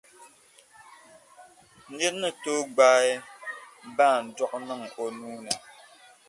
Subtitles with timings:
[1.95, 3.09] Nir’ ni tooi gbaai
[3.97, 5.53] baandɔɣu niŋ o nuu ni.